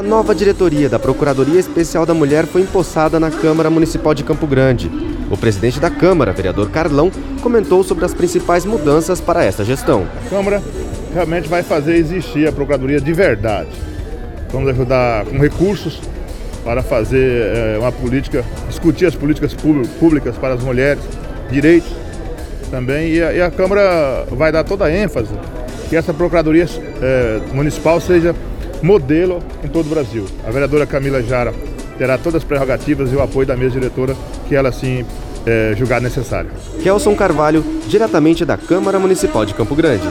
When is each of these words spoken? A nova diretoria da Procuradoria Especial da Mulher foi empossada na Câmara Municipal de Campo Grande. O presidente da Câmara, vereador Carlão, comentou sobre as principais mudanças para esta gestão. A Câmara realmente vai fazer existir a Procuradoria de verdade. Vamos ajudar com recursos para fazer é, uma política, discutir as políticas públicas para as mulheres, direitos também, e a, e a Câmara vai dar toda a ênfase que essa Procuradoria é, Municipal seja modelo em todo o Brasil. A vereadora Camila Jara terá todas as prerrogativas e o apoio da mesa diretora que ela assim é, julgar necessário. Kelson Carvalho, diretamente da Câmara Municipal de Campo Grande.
A 0.00 0.02
nova 0.02 0.34
diretoria 0.34 0.88
da 0.88 0.98
Procuradoria 0.98 1.60
Especial 1.60 2.06
da 2.06 2.14
Mulher 2.14 2.46
foi 2.46 2.62
empossada 2.62 3.20
na 3.20 3.30
Câmara 3.30 3.68
Municipal 3.68 4.14
de 4.14 4.24
Campo 4.24 4.46
Grande. 4.46 4.90
O 5.30 5.36
presidente 5.36 5.78
da 5.78 5.90
Câmara, 5.90 6.32
vereador 6.32 6.70
Carlão, 6.70 7.12
comentou 7.42 7.84
sobre 7.84 8.06
as 8.06 8.14
principais 8.14 8.64
mudanças 8.64 9.20
para 9.20 9.44
esta 9.44 9.62
gestão. 9.62 10.06
A 10.24 10.30
Câmara 10.30 10.62
realmente 11.12 11.50
vai 11.50 11.62
fazer 11.62 11.96
existir 11.96 12.48
a 12.48 12.52
Procuradoria 12.52 12.98
de 12.98 13.12
verdade. 13.12 13.68
Vamos 14.50 14.70
ajudar 14.70 15.26
com 15.26 15.36
recursos 15.36 16.00
para 16.64 16.82
fazer 16.82 17.54
é, 17.54 17.78
uma 17.78 17.92
política, 17.92 18.42
discutir 18.70 19.04
as 19.04 19.14
políticas 19.14 19.52
públicas 19.52 20.34
para 20.38 20.54
as 20.54 20.62
mulheres, 20.62 21.02
direitos 21.50 21.92
também, 22.70 23.12
e 23.12 23.22
a, 23.22 23.32
e 23.34 23.42
a 23.42 23.50
Câmara 23.50 24.24
vai 24.30 24.50
dar 24.50 24.64
toda 24.64 24.86
a 24.86 24.90
ênfase 24.90 25.34
que 25.90 25.96
essa 25.96 26.14
Procuradoria 26.14 26.66
é, 27.02 27.40
Municipal 27.52 28.00
seja 28.00 28.34
modelo 28.82 29.42
em 29.62 29.68
todo 29.68 29.86
o 29.86 29.90
Brasil. 29.90 30.26
A 30.46 30.50
vereadora 30.50 30.86
Camila 30.86 31.22
Jara 31.22 31.52
terá 31.98 32.16
todas 32.16 32.42
as 32.42 32.44
prerrogativas 32.44 33.12
e 33.12 33.16
o 33.16 33.22
apoio 33.22 33.46
da 33.46 33.56
mesa 33.56 33.72
diretora 33.72 34.16
que 34.48 34.54
ela 34.54 34.68
assim 34.70 35.04
é, 35.46 35.74
julgar 35.76 36.00
necessário. 36.00 36.50
Kelson 36.82 37.14
Carvalho, 37.14 37.64
diretamente 37.88 38.44
da 38.44 38.56
Câmara 38.56 38.98
Municipal 38.98 39.44
de 39.44 39.54
Campo 39.54 39.74
Grande. 39.74 40.08